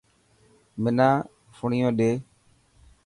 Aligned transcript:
منا 0.81 1.09
فيڻو 1.55 1.89
ڏي. 1.97 2.11